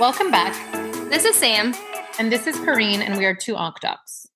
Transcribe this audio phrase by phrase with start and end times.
[0.00, 0.54] Welcome back.
[1.10, 1.74] This is Sam.
[2.18, 4.28] And this is Kareen, and we are two Onc Docs.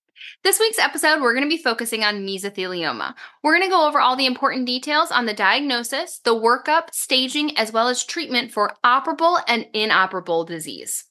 [0.45, 3.15] This week's episode, we're going to be focusing on mesothelioma.
[3.43, 7.57] We're going to go over all the important details on the diagnosis, the workup, staging,
[7.57, 11.05] as well as treatment for operable and inoperable disease.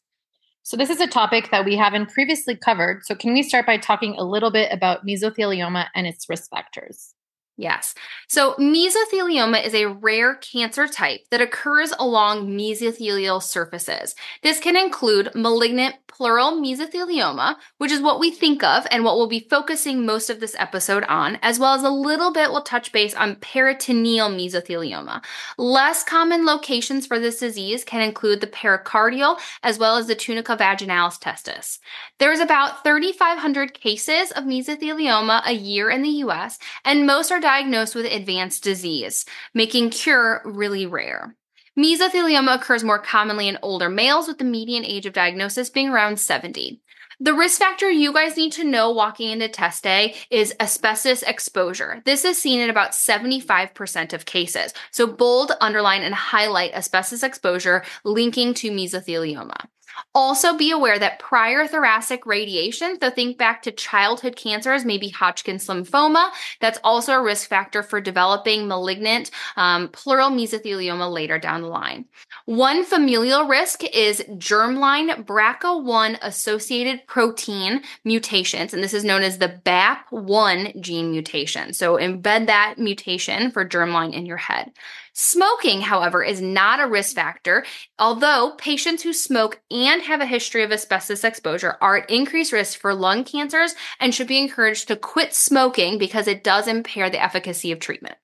[0.62, 3.04] So, this is a topic that we haven't previously covered.
[3.04, 7.16] So, can we start by talking a little bit about mesothelioma and its risk factors?
[7.57, 7.94] Yes.
[8.27, 14.16] So mesothelioma is a rare cancer type that occurs along mesothelial surfaces.
[14.41, 19.27] This can include malignant pleural mesothelioma, which is what we think of and what we'll
[19.27, 22.91] be focusing most of this episode on, as well as a little bit we'll touch
[22.91, 25.23] base on peritoneal mesothelioma.
[25.57, 30.55] Less common locations for this disease can include the pericardial as well as the tunica
[30.55, 31.79] vaginalis testis.
[32.18, 37.95] There's about 3,500 cases of mesothelioma a year in the US, and most are diagnosed
[37.95, 41.35] with advanced disease, making cure really rare.
[41.77, 46.20] Mesothelioma occurs more commonly in older males, with the median age of diagnosis being around
[46.20, 46.82] 70.
[47.24, 52.02] The risk factor you guys need to know walking into test day is asbestos exposure.
[52.04, 54.74] This is seen in about 75% of cases.
[54.90, 59.68] So bold, underline, and highlight asbestos exposure linking to mesothelioma.
[60.13, 65.67] Also, be aware that prior thoracic radiation, so think back to childhood cancers, maybe Hodgkin's
[65.67, 71.67] lymphoma, that's also a risk factor for developing malignant um, pleural mesothelioma later down the
[71.67, 72.06] line.
[72.45, 79.62] One familial risk is germline BRCA1 associated protein mutations, and this is known as the
[79.66, 81.73] BAP1 gene mutation.
[81.73, 84.72] So embed that mutation for germline in your head.
[85.13, 87.66] Smoking, however, is not a risk factor,
[88.00, 92.79] although patients who smoke and have a history of asbestos exposure are at increased risk
[92.79, 97.22] for lung cancers and should be encouraged to quit smoking because it does impair the
[97.22, 98.16] efficacy of treatment.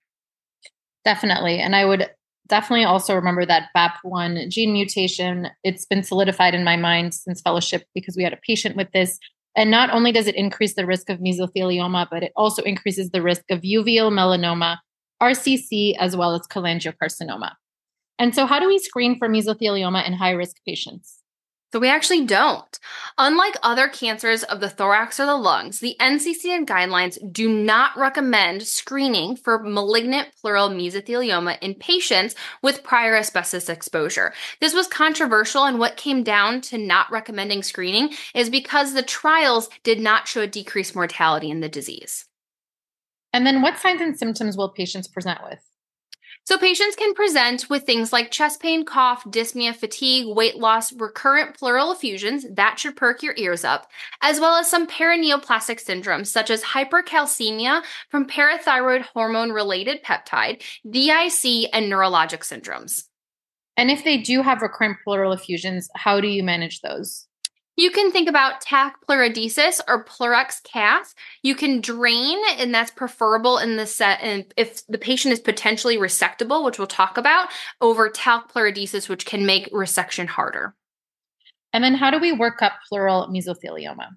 [1.03, 1.59] Definitely.
[1.59, 2.09] And I would
[2.47, 5.49] definitely also remember that BAP1 gene mutation.
[5.65, 9.19] It's been solidified in my mind since fellowship because we had a patient with this.
[9.57, 13.21] And not only does it increase the risk of mesothelioma, but it also increases the
[13.21, 14.77] risk of uveal melanoma
[15.21, 17.51] RCC, as well as cholangiocarcinoma.
[18.19, 21.19] And so, how do we screen for mesothelioma in high risk patients?
[21.73, 22.79] So, we actually don't.
[23.17, 28.63] Unlike other cancers of the thorax or the lungs, the NCCN guidelines do not recommend
[28.63, 34.33] screening for malignant pleural mesothelioma in patients with prior asbestos exposure.
[34.61, 39.69] This was controversial, and what came down to not recommending screening is because the trials
[39.83, 42.26] did not show a decreased mortality in the disease.
[43.37, 45.59] And then what signs and symptoms will patients present with?
[46.43, 51.55] So, patients can present with things like chest pain, cough, dyspnea, fatigue, weight loss, recurrent
[51.55, 56.49] pleural effusions that should perk your ears up, as well as some paraneoplastic syndromes such
[56.49, 63.03] as hypercalcemia from parathyroid hormone related peptide, DIC, and neurologic syndromes.
[63.77, 67.26] And if they do have recurrent pleural effusions, how do you manage those?
[67.77, 71.13] You can think about talc pleurodesis or PleurX cath.
[71.43, 74.19] You can drain, and that's preferable in the set.
[74.21, 77.49] And if the patient is potentially resectable, which we'll talk about,
[77.79, 80.73] over talc pleurodesis, which can make resection harder.
[81.71, 84.07] And then, how do we work up pleural mesothelioma?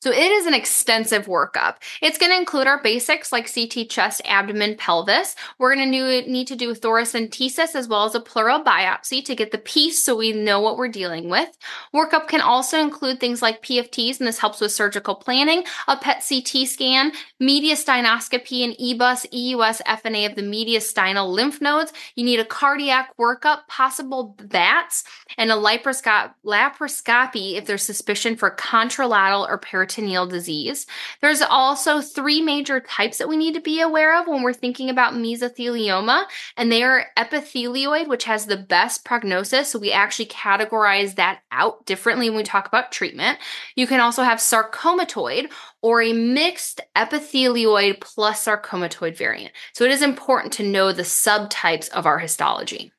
[0.00, 1.76] So it is an extensive workup.
[2.02, 5.36] It's going to include our basics like CT chest, abdomen, pelvis.
[5.58, 9.50] We're going to need to do thoracentesis as well as a pleural biopsy to get
[9.50, 11.56] the piece so we know what we're dealing with.
[11.94, 16.24] Workup can also include things like PFTs, and this helps with surgical planning, a PET
[16.28, 21.92] CT scan, mediastinoscopy, and EBUS, EUS, FNA of the mediastinal lymph nodes.
[22.14, 25.04] You need a cardiac workup, possible VATS,
[25.38, 26.34] and a laparoscopy
[27.54, 30.86] if there's suspicion for contralateral or peritoneal disease.
[31.20, 34.88] There's also three major types that we need to be aware of when we're thinking
[34.88, 36.24] about mesothelioma,
[36.56, 39.70] and they are epithelioid, which has the best prognosis.
[39.70, 43.38] So we actually categorize that out differently when we talk about treatment.
[43.74, 45.50] You can also have sarcomatoid
[45.82, 49.52] or a mixed epithelioid plus sarcomatoid variant.
[49.72, 52.92] So it is important to know the subtypes of our histology.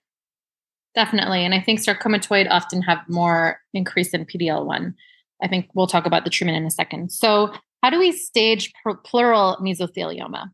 [0.95, 1.45] Definitely.
[1.45, 4.95] And I think sarcomatoid often have more increase in PDL1.
[5.41, 7.11] I think we'll talk about the treatment in a second.
[7.11, 7.53] So,
[7.83, 8.73] how do we stage
[9.03, 10.51] pleural mesothelioma?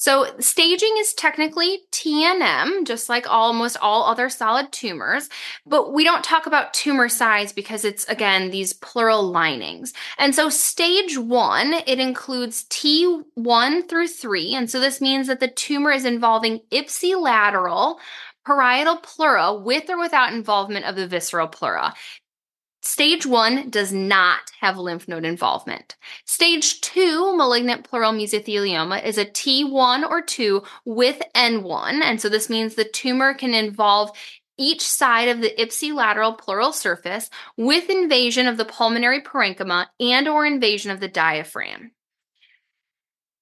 [0.00, 5.28] So, staging is technically TNM, just like almost all other solid tumors,
[5.66, 9.92] but we don't talk about tumor size because it's again these pleural linings.
[10.16, 14.54] And so, stage one, it includes T1 through 3.
[14.54, 17.98] And so, this means that the tumor is involving ipsilateral
[18.46, 21.92] parietal pleura with or without involvement of the visceral pleura.
[22.80, 25.96] Stage one does not have lymph node involvement.
[26.24, 32.00] Stage two malignant pleural mesothelioma is a T1 or 2 with N1.
[32.02, 34.12] And so this means the tumor can involve
[34.56, 40.44] each side of the ipsilateral pleural surface with invasion of the pulmonary parenchyma and or
[40.44, 41.92] invasion of the diaphragm.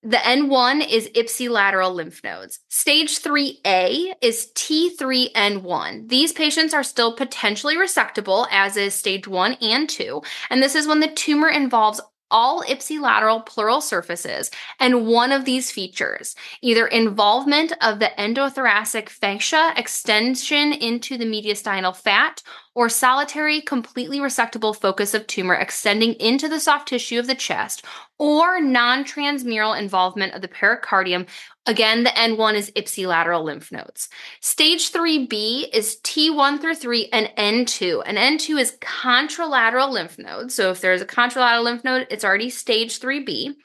[0.07, 2.61] The N1 is ipsilateral lymph nodes.
[2.69, 6.09] Stage 3A is T3N1.
[6.09, 10.87] These patients are still potentially resectable, as is stage 1 and 2, and this is
[10.87, 12.01] when the tumor involves
[12.31, 19.73] all ipsilateral pleural surfaces and one of these features, either involvement of the endothoracic fascia
[19.77, 22.45] extension into the mediastinal fat
[22.77, 27.85] or solitary completely resectable focus of tumor extending into the soft tissue of the chest
[28.19, 31.27] or non-transmural involvement of the pericardium
[31.69, 34.09] Again, the N1 is ipsilateral lymph nodes.
[34.41, 38.05] Stage 3B is T1 through 3 and N2.
[38.07, 40.55] And N2 is contralateral lymph nodes.
[40.55, 43.57] So if there's a contralateral lymph node, it's already stage 3B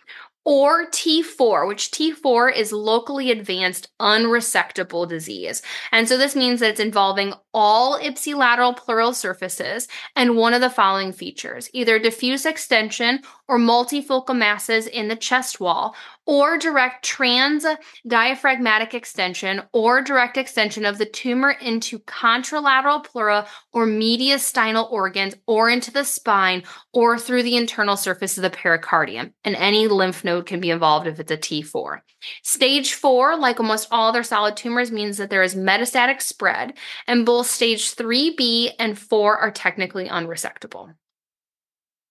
[0.44, 5.62] or T4, which T4 is locally advanced unresectable disease.
[5.92, 10.70] And so this means that it's involving all ipsilateral pleural surfaces and one of the
[10.70, 13.20] following features, either diffuse extension
[13.51, 15.94] or multifocal masses in the chest wall,
[16.25, 17.65] or direct trans
[18.07, 25.69] diaphragmatic extension or direct extension of the tumor into contralateral pleura or mediastinal organs or
[25.69, 26.63] into the spine
[26.94, 29.33] or through the internal surface of the pericardium.
[29.44, 32.00] And any lymph node can be involved if it's a T4.
[32.44, 37.25] Stage four, like almost all other solid tumors, means that there is metastatic spread, and
[37.25, 40.94] both stage 3B and 4 are technically unresectable.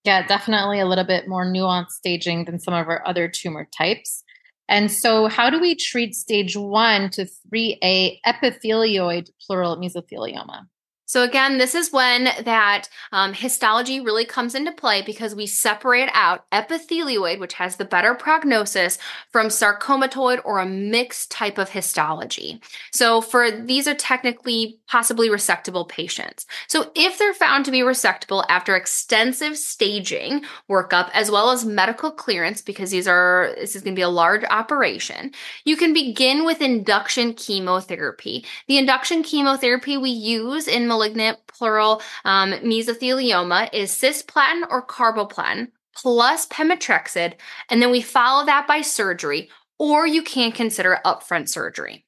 [0.05, 4.25] Yeah, definitely a little bit more nuanced staging than some of our other tumor types.
[4.69, 10.67] And so, how do we treat stage one to 3A epithelioid pleural mesothelioma?
[11.10, 16.08] So again, this is when that um, histology really comes into play because we separate
[16.12, 18.96] out epithelioid, which has the better prognosis,
[19.30, 22.60] from sarcomatoid or a mixed type of histology.
[22.92, 26.46] So for these are technically possibly resectable patients.
[26.68, 32.12] So if they're found to be resectable after extensive staging workup as well as medical
[32.12, 35.32] clearance, because these are this is going to be a large operation,
[35.64, 38.44] you can begin with induction chemotherapy.
[38.68, 46.47] The induction chemotherapy we use in malignant pleural um, mesothelioma is cisplatin or carboplatin plus
[46.49, 47.35] pemetrexed,
[47.70, 49.49] and then we follow that by surgery,
[49.79, 52.05] or you can consider upfront surgery.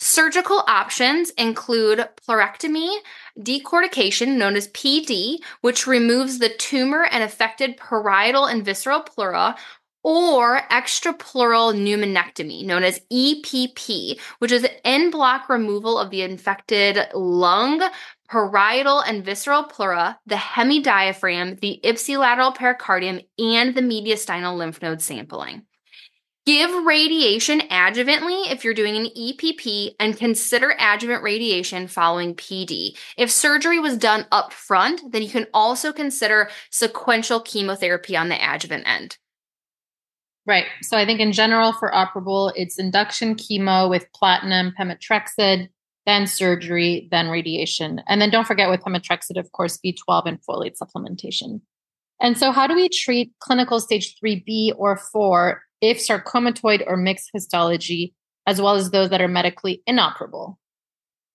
[0.00, 2.96] Surgical options include pleurectomy,
[3.38, 9.54] decortication, known as PD, which removes the tumor and affected parietal and visceral pleura,
[10.04, 16.98] or extrapleural pneumonectomy, known as EPP, which is an en bloc removal of the infected
[17.14, 17.82] lung,
[18.28, 25.62] parietal and visceral pleura, the hemidiaphragm, the ipsilateral pericardium, and the mediastinal lymph node sampling.
[26.46, 32.98] Give radiation adjuvantly if you're doing an EPP and consider adjuvant radiation following PD.
[33.16, 38.36] If surgery was done up front, then you can also consider sequential chemotherapy on the
[38.36, 39.16] adjuvant end.
[40.46, 40.66] Right.
[40.82, 45.68] So I think in general for operable, it's induction chemo with platinum, pemetrexed,
[46.06, 48.02] then surgery, then radiation.
[48.08, 51.62] And then don't forget with pemetrexed, of course, B12 and folate supplementation.
[52.20, 57.30] And so how do we treat clinical stage 3B or 4 if sarcomatoid or mixed
[57.32, 58.14] histology,
[58.46, 60.58] as well as those that are medically inoperable?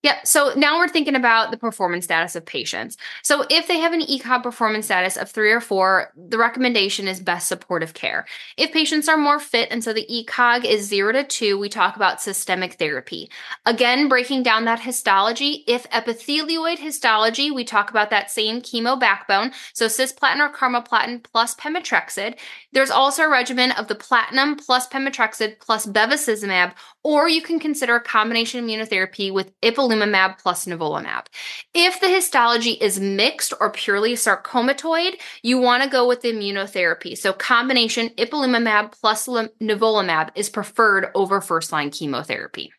[0.01, 0.19] Yeah.
[0.23, 2.95] So now we're thinking about the performance status of patients.
[3.21, 7.19] So if they have an ECOG performance status of three or four, the recommendation is
[7.19, 8.25] best supportive care.
[8.55, 11.97] If patients are more fit, and so the ECOG is zero to two, we talk
[11.97, 13.29] about systemic therapy.
[13.65, 15.65] Again, breaking down that histology.
[15.67, 19.51] If epithelioid histology, we talk about that same chemo backbone.
[19.73, 22.37] So cisplatin or carboplatin plus pemetrexed.
[22.71, 26.71] There's also a regimen of the platinum plus pemetrexed plus bevacizumab,
[27.03, 29.88] or you can consider a combination immunotherapy with ipilimumab
[30.37, 31.25] plus nivolumab.
[31.73, 37.17] If the histology is mixed or purely sarcomatoid, you want to go with the immunotherapy.
[37.17, 42.71] So combination ipilimumab plus nivolumab is preferred over first line chemotherapy.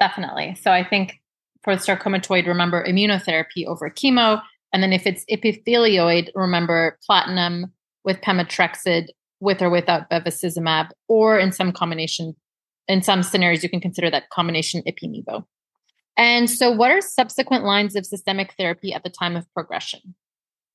[0.00, 0.56] Definitely.
[0.62, 1.20] So I think
[1.62, 4.40] for sarcomatoid, remember immunotherapy over chemo.
[4.72, 7.72] And then if it's epithelioid, remember platinum
[8.04, 9.08] with pemetrexed
[9.40, 12.34] with or without bevacizumab, or in some combination,
[12.88, 15.44] in some scenarios, you can consider that combination ipi-nivo.
[16.18, 20.14] And so, what are subsequent lines of systemic therapy at the time of progression?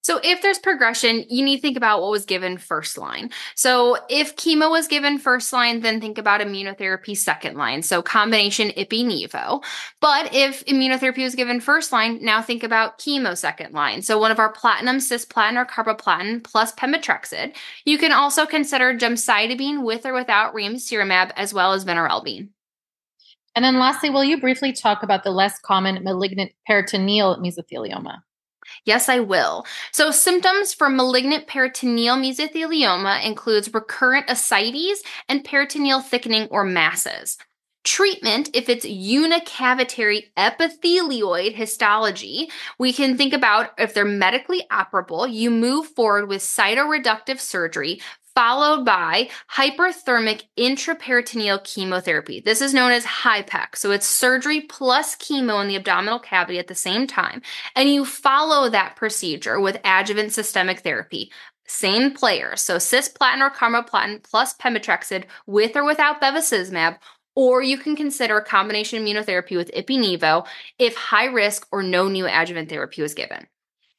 [0.03, 3.29] So, if there's progression, you need to think about what was given first line.
[3.55, 7.81] So, if chemo was given first line, then think about immunotherapy second line.
[7.83, 9.63] So, combination ipi nivo.
[10.01, 14.01] But if immunotherapy was given first line, now think about chemo second line.
[14.01, 17.53] So, one of our platinum, cisplatin, or carboplatin plus pemetrexed.
[17.85, 22.49] You can also consider gemcitabine with or without ramucirumab, as well as vinorelbine.
[23.55, 28.21] And then, lastly, will you briefly talk about the less common malignant peritoneal mesothelioma?
[28.85, 29.65] Yes, I will.
[29.91, 37.37] So, symptoms for malignant peritoneal mesothelioma includes recurrent ascites and peritoneal thickening or masses.
[37.83, 45.51] Treatment, if it's unicavitary epithelioid histology, we can think about if they're medically operable, you
[45.51, 48.01] move forward with cytoreductive surgery
[48.35, 52.39] followed by hyperthermic intraperitoneal chemotherapy.
[52.39, 53.75] This is known as HIPEC.
[53.75, 57.41] So it's surgery plus chemo in the abdominal cavity at the same time.
[57.75, 61.31] And you follow that procedure with adjuvant systemic therapy.
[61.67, 62.55] Same player.
[62.55, 66.97] So cisplatin or carboplatin plus pemetrexed with or without bevacizumab
[67.35, 70.45] or you can consider a combination immunotherapy with ipi-nivo
[70.77, 73.47] if high risk or neoadjuvant therapy was given.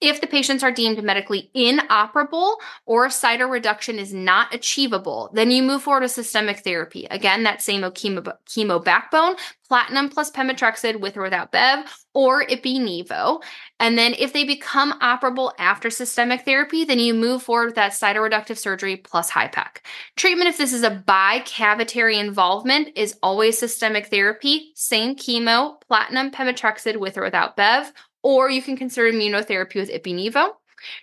[0.01, 5.83] If the patients are deemed medically inoperable or cytoreduction is not achievable, then you move
[5.83, 7.07] forward with systemic therapy.
[7.11, 9.37] Again, that same chemo, chemo backbone,
[9.67, 13.43] platinum plus pemetrexed with or without Bev, or ipi-nivo.
[13.81, 17.93] And then if they become operable after systemic therapy, then you move forward with that
[17.93, 19.79] cytoreductive surgery plus HIPEC.
[20.17, 26.99] Treatment, if this is a bicavitary involvement, is always systemic therapy, same chemo, platinum, pemetrexed
[26.99, 27.91] with or without Bev,
[28.25, 30.49] or you can consider immunotherapy with ipi-nivo.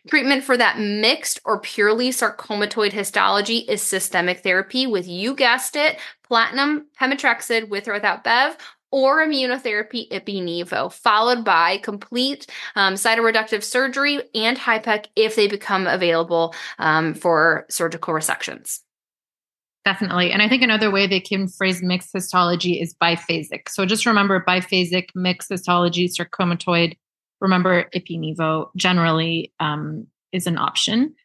[0.10, 5.98] Treatment for that mixed or purely sarcomatoid histology is systemic therapy with, you guessed it,
[6.24, 8.58] platinum, pemetrexed with or without BEV,
[8.92, 16.54] or immunotherapy ipi-nivo, followed by complete um, cytoreductive surgery and HIPEC if they become available
[16.78, 18.80] um, for surgical resections.
[19.86, 20.32] Definitely.
[20.32, 23.68] And I think another way they can phrase mixed histology is biphasic.
[23.70, 26.98] So just remember biphasic, mixed histology, sarcomatoid,
[27.42, 31.16] remember ipi-nivo generally um, is an option.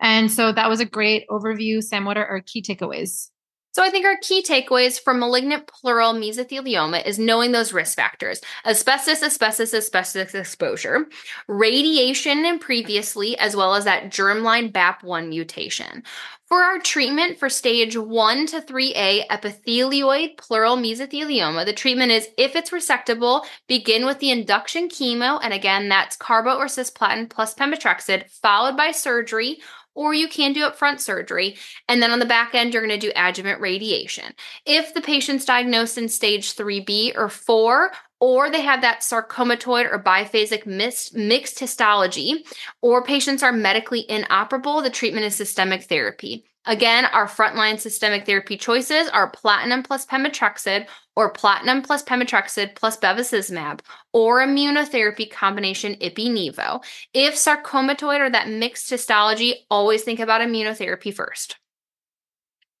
[0.00, 1.82] And so that was a great overview.
[1.82, 3.30] Sam, what are our key takeaways?
[3.76, 8.40] So I think our key takeaways for malignant pleural mesothelioma is knowing those risk factors.
[8.64, 11.04] Asbestos, asbestos, asbestos exposure,
[11.46, 16.04] radiation and previously, as well as that germline BAP1 mutation.
[16.46, 22.56] For our treatment for stage 1 to 3A epithelioid pleural mesothelioma, the treatment is if
[22.56, 28.30] it's resectable, begin with the induction chemo, and again, that's carbo or cisplatin plus pemetrexed,
[28.30, 29.58] followed by surgery
[29.96, 31.56] or you can do upfront surgery.
[31.88, 34.34] And then on the back end, you're going to do adjuvant radiation.
[34.64, 39.98] If the patient's diagnosed in stage 3B or 4, or they have that sarcomatoid or
[40.02, 42.46] biphasic mixed histology,
[42.80, 46.44] or patients are medically inoperable, the treatment is systemic therapy.
[46.64, 50.86] Again, our frontline systemic therapy choices are platinum plus pemetrexed
[51.16, 53.80] or platinum plus pemetrexed plus bevacizumab
[54.12, 56.84] or immunotherapy combination ipi-nivo.
[57.14, 61.56] If sarcomatoid or that mixed histology, always think about immunotherapy first.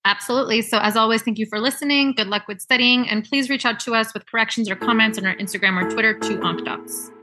[0.04, 0.62] Absolutely.
[0.62, 2.14] So, as always, thank you for listening.
[2.16, 3.08] Good luck with studying.
[3.08, 6.16] And please reach out to us with corrections or comments on our Instagram or Twitter
[6.16, 7.15] to OncDocs.